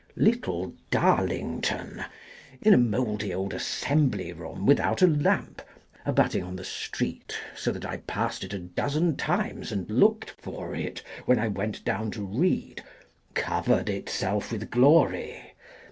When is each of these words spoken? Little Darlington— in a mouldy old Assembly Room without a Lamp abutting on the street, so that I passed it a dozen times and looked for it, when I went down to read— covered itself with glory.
Little 0.17 0.73
Darlington— 0.89 2.03
in 2.63 2.73
a 2.73 2.77
mouldy 2.79 3.31
old 3.35 3.53
Assembly 3.53 4.33
Room 4.33 4.65
without 4.65 5.03
a 5.03 5.07
Lamp 5.07 5.61
abutting 6.07 6.43
on 6.43 6.55
the 6.55 6.63
street, 6.63 7.37
so 7.55 7.71
that 7.71 7.85
I 7.85 7.97
passed 7.97 8.43
it 8.43 8.51
a 8.55 8.57
dozen 8.57 9.15
times 9.15 9.71
and 9.71 9.87
looked 9.91 10.31
for 10.39 10.73
it, 10.73 11.03
when 11.27 11.37
I 11.37 11.49
went 11.49 11.85
down 11.85 12.09
to 12.17 12.25
read— 12.25 12.83
covered 13.45 13.89
itself 13.91 14.51
with 14.51 14.71
glory. 14.71 15.53